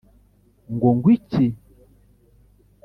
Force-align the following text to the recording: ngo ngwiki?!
ngo 0.73 0.87
ngwiki?! 0.95 1.45